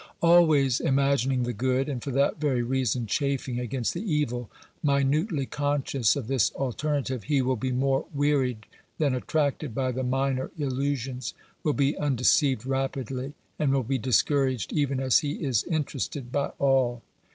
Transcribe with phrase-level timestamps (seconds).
[0.23, 4.49] Always imagining the good, and for that very reason chafing against the evil,
[4.81, 8.65] minutely conscious of this alternative, he will be more wearied
[8.97, 14.99] than attracted by the minor illusions, will be undeceived rapidly and will be discouraged even
[14.99, 17.03] as he is interested by all.